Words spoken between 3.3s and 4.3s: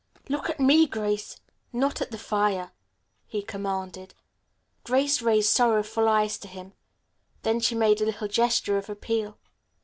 commanded.